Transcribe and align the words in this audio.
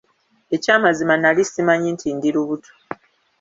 Eky'amazima 0.55 1.13
nnali 1.15 1.41
ssimanyi 1.45 1.89
nti 1.95 2.07
ndi 2.15 2.29
lubuto. 2.35 2.71